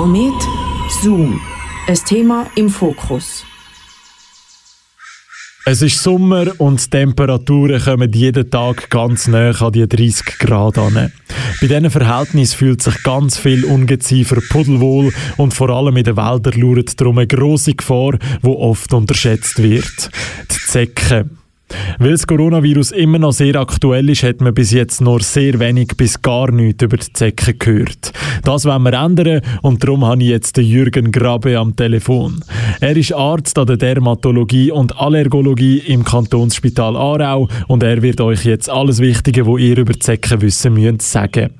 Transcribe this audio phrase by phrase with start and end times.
[0.00, 0.48] Komet
[1.02, 1.38] Zoom.
[1.86, 3.44] Ein Thema im Fokus.
[5.66, 10.78] Es ist Sommer und die Temperaturen kommen jeden Tag ganz näher an die 30 Grad
[10.78, 11.12] an.
[11.60, 16.58] Bei diesen Verhältnissen fühlt sich ganz viel Ungeziefer pudelwohl und vor allem in den Wäldern
[16.58, 18.12] lauert darum eine grosse Gefahr,
[18.42, 20.10] die oft unterschätzt wird.
[20.50, 21.39] Die Zecken.
[21.98, 25.88] Weil das Coronavirus immer noch sehr aktuell ist, hat man bis jetzt nur sehr wenig
[25.96, 28.12] bis gar nichts über die Zecken gehört.
[28.44, 32.42] Das wollen wir ändern und darum habe ich jetzt den Jürgen Grabe am Telefon.
[32.80, 38.44] Er ist Arzt an der Dermatologie und Allergologie im Kantonsspital Aarau und er wird euch
[38.44, 41.50] jetzt alles Wichtige, was ihr über die Zecken wissen müsst, sagen.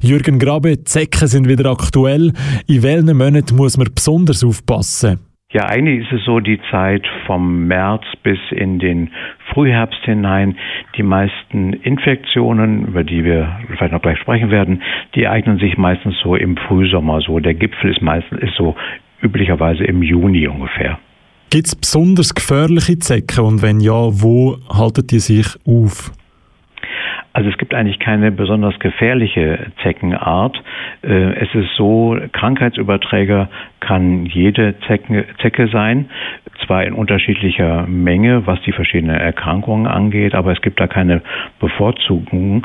[0.00, 2.32] Jürgen Grabe, Zecken sind wieder aktuell.
[2.66, 5.33] In welchen Monaten muss man besonders aufpassen?
[5.54, 9.12] Ja, eigentlich ist es so die Zeit vom März bis in den
[9.52, 10.56] Frühherbst hinein.
[10.96, 14.82] Die meisten Infektionen, über die wir vielleicht noch gleich sprechen werden,
[15.14, 17.38] die eignen sich meistens so im Frühsommer so.
[17.38, 18.74] Der Gipfel ist meistens ist so
[19.22, 20.98] üblicherweise im Juni ungefähr.
[21.50, 26.10] Gibt es besonders gefährliche Zecken und wenn ja, wo haltet ihr sich auf?
[27.34, 30.56] Also es gibt eigentlich keine besonders gefährliche Zeckenart.
[31.02, 36.08] Äh, es ist so, Krankheitsüberträger kann jede Zecke, Zecke sein,
[36.64, 41.22] zwar in unterschiedlicher Menge, was die verschiedenen Erkrankungen angeht, aber es gibt da keine
[41.58, 42.64] Bevorzugung.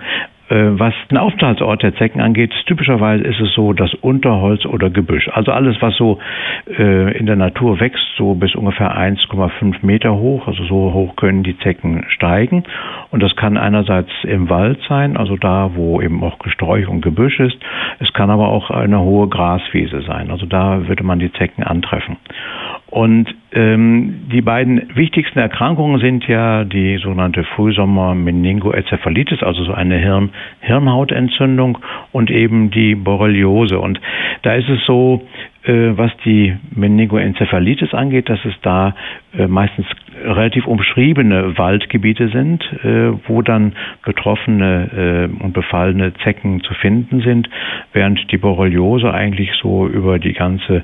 [0.50, 5.30] Äh, was den Aufenthaltsort der Zecken angeht, typischerweise ist es so, dass Unterholz oder Gebüsch,
[5.34, 6.20] also alles, was so
[6.68, 11.44] äh, in der Natur wächst, so bis ungefähr 1,5 Meter hoch, also so hoch können
[11.44, 12.64] die Zecken steigen.
[13.12, 17.40] Und das kann einerseits im Wald sein, also da, wo eben auch Gesträuch und Gebüsch
[17.40, 17.58] ist.
[18.00, 22.18] Es kann aber auch eine hohe Graswiese sein, also da würde man die Zecken antreffen.
[22.90, 30.32] Und ähm, die beiden wichtigsten Erkrankungen sind ja die sogenannte Frühsommer-Meningoenzephalitis, also so eine Hirn
[30.62, 31.78] Hirnhautentzündung
[32.12, 33.80] und eben die Borreliose.
[33.80, 34.02] Und
[34.42, 35.22] da ist es so,
[35.64, 38.96] äh, was die Meningoenzephalitis angeht, dass es da
[39.38, 39.86] äh, meistens
[40.24, 43.74] relativ umschriebene Waldgebiete sind, äh, wo dann
[44.06, 47.50] betroffene und befallene Zecken zu finden sind,
[47.94, 50.84] während die Borreliose eigentlich so über die ganze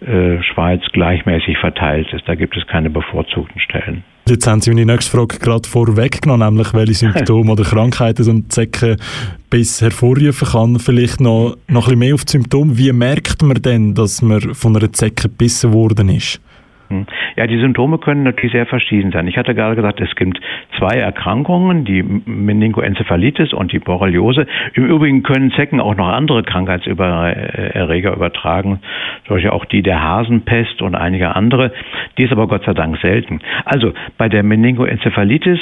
[0.00, 2.28] Schweiz gleichmäßig verteilt ist.
[2.28, 4.04] Da gibt es keine bevorzugten Stellen.
[4.26, 8.48] Jetzt haben Sie meine nächste Frage gerade vorweggenommen, nämlich welche Symptome oder Krankheiten so ein
[8.48, 10.78] Zeckenbiss hervorrufen kann.
[10.78, 12.78] Vielleicht noch, noch ein bisschen mehr auf die Symptome.
[12.78, 16.40] Wie merkt man denn, dass man von einer Zecke gebissen worden ist?
[16.88, 17.06] Hm.
[17.36, 19.26] Ja, die Symptome können natürlich sehr verschieden sein.
[19.26, 20.38] Ich hatte gerade gesagt, es gibt
[20.78, 24.46] zwei Erkrankungen, die Meningoenzephalitis und die Borreliose.
[24.74, 28.80] Im Übrigen können Zecken auch noch andere Krankheitserreger übertragen,
[29.28, 31.72] solche auch die der Hasenpest und einige andere.
[32.18, 33.40] Die ist aber Gott sei Dank selten.
[33.64, 35.60] Also bei der Meningoenzephalitis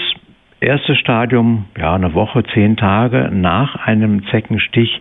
[0.61, 5.01] erstes Stadium, ja, eine Woche, zehn Tage nach einem Zeckenstich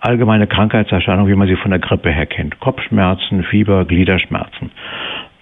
[0.00, 2.58] allgemeine Krankheitserscheinung, wie man sie von der Grippe her kennt.
[2.58, 4.70] Kopfschmerzen, Fieber, Gliederschmerzen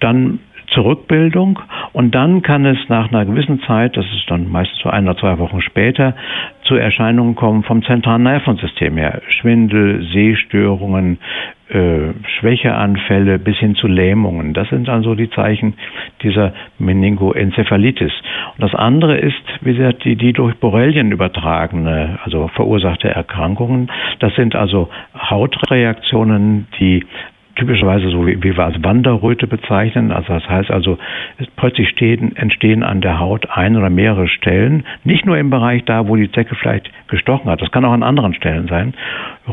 [0.00, 0.41] dann
[0.72, 1.60] Zurückbildung
[1.92, 5.16] und dann kann es nach einer gewissen Zeit, das ist dann meistens so ein oder
[5.16, 6.14] zwei Wochen später,
[6.64, 9.22] zu Erscheinungen kommen vom zentralen Nervensystem her.
[9.28, 11.19] Schwindel, Sehstörungen,
[11.70, 14.53] äh, Schwächeanfälle bis hin zu Lähmungen.
[14.53, 15.75] Das sind dann so die Zeichen
[16.22, 18.12] dieser Meningoenzephalitis.
[18.56, 23.91] Und das andere ist, wie gesagt, die, die durch Borrelien übertragene, also verursachte Erkrankungen.
[24.19, 27.04] Das sind also Hautreaktionen, die
[27.59, 30.13] typischerweise so, wie, wie wir als Wanderröte bezeichnen.
[30.13, 30.99] Also das heißt also,
[31.57, 36.09] plötzlich stehen, entstehen an der Haut ein oder mehrere Stellen, nicht nur im Bereich da,
[36.09, 38.95] wo die Zecke vielleicht gestochen hat, das kann auch an anderen Stellen sein,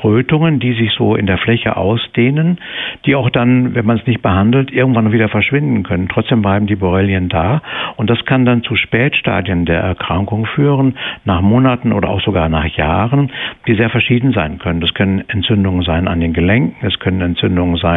[0.04, 2.60] Rötungen, die sich so in der Fläche ausdehnen,
[3.06, 6.10] die auch dann, wenn man es nicht behandelt, irgendwann wieder verschwinden können.
[6.10, 7.62] Trotzdem bleiben die Borrelien da
[7.96, 12.66] und das kann dann zu Spätstadien der Erkrankung führen, nach Monaten oder auch sogar nach
[12.66, 13.32] Jahren,
[13.68, 14.82] die sehr verschieden sein können.
[14.82, 17.95] Das können Entzündungen sein an den Gelenken, es können Entzündungen sein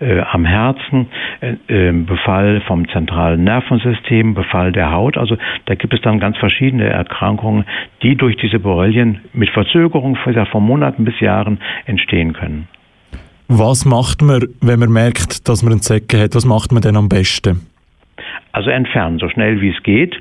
[0.00, 1.08] äh, am Herzen,
[1.40, 5.18] äh, äh, Befall vom zentralen Nervensystem, Befall der Haut.
[5.18, 5.36] Also
[5.66, 7.64] da gibt es dann ganz verschiedene Erkrankungen,
[8.02, 10.16] die durch diese Borrelien mit Verzögerung
[10.50, 12.68] von Monaten bis Jahren Jahren entstehen können.
[13.48, 16.34] Was macht man, wenn man merkt, dass man einen Zecken hat?
[16.34, 17.66] Was macht man denn am besten?
[18.52, 20.14] Also entfernen, so schnell wie es geht.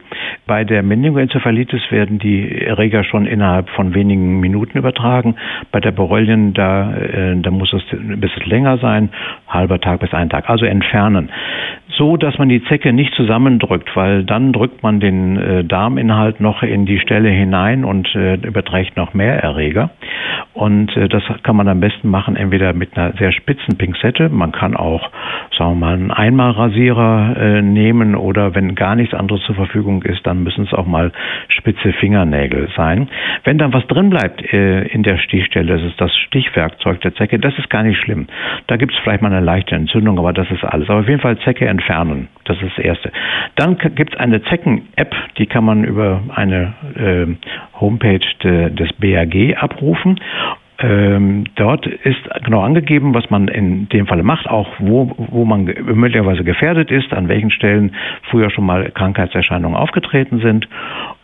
[0.48, 5.36] Bei der Meningoenzephalitis werden die Erreger schon innerhalb von wenigen Minuten übertragen.
[5.72, 9.10] Bei der Borrelien, da, äh, da muss es ein bisschen länger sein,
[9.48, 10.50] halber Tag bis ein Tag.
[10.50, 11.30] Also entfernen
[12.02, 16.64] so, dass man die Zecke nicht zusammendrückt, weil dann drückt man den äh, Darminhalt noch
[16.64, 19.92] in die Stelle hinein und äh, überträgt noch mehr Erreger.
[20.54, 24.30] Und äh, das kann man am besten machen, entweder mit einer sehr spitzen Pinzette.
[24.30, 25.12] Man kann auch,
[25.58, 30.21] sagen wir mal, einen Einmalrasierer äh, nehmen oder wenn gar nichts anderes zur Verfügung ist,
[30.22, 31.12] ist, dann müssen es auch mal
[31.50, 33.10] spitze Fingernägel sein.
[33.44, 37.40] Wenn dann was drin bleibt äh, in der Stichstelle, das ist das Stichwerkzeug der Zecke,
[37.40, 38.28] das ist gar nicht schlimm.
[38.68, 40.90] Da gibt es vielleicht mal eine leichte Entzündung, aber das ist alles.
[40.90, 43.12] Aber auf jeden Fall Zecke entfernen, das ist das Erste.
[43.56, 49.58] Dann gibt es eine Zecken-App, die kann man über eine äh, Homepage de, des BAG
[49.58, 50.20] abrufen
[50.82, 55.66] ähm, dort ist genau angegeben, was man in dem Falle macht, auch wo, wo man
[55.66, 57.96] möglicherweise gefährdet ist, an welchen Stellen
[58.30, 60.68] früher schon mal Krankheitserscheinungen aufgetreten sind.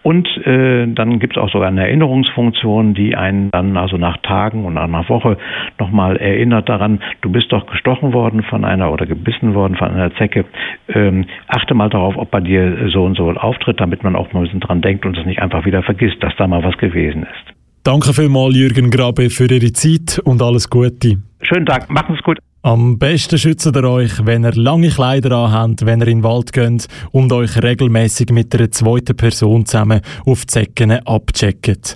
[0.04, 4.63] Und äh, dann gibt es auch sogar eine Erinnerungsfunktion, die einen dann also nach Tagen
[4.63, 5.38] und nach einer Woche
[5.80, 10.13] nochmal erinnert daran, du bist doch gestochen worden von einer oder gebissen worden von einer
[10.15, 10.45] Zecke.
[10.88, 14.42] Ähm, achte mal darauf, ob bei dir so und so auftritt, damit man auch mal
[14.42, 17.24] ein bisschen dran denkt und es nicht einfach wieder vergisst, dass da mal was gewesen
[17.24, 17.66] ist.
[17.88, 21.22] Danke vielmals, Jürgen Grabe, für Ihre Zeit und alles Gute.
[21.42, 22.38] Schönen Tag, machen Sie es gut.
[22.62, 26.51] Am besten schützt ihr euch, wenn ihr lange Kleider anhabt, wenn ihr in den Wald
[26.51, 31.95] geht und euch regelmäßig mit einer zweiten Person zusammen auf die Zecken abcheckt.